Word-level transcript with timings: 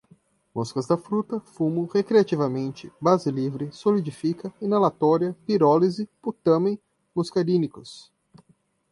moscas-da-fruta, 0.55 1.39
fumo, 1.41 1.85
recreativamente, 1.85 2.91
base 2.99 3.29
livre, 3.29 3.71
solidifica, 3.71 4.51
inalatória, 4.59 5.37
pirólise, 5.45 6.09
putâmen, 6.19 6.79
muscarínicos 7.13 8.11